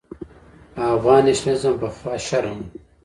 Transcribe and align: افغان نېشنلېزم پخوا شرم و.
افغان 0.93 1.21
نېشنلېزم 1.27 1.73
پخوا 1.81 2.13
شرم 2.27 2.57
و. 2.61 2.63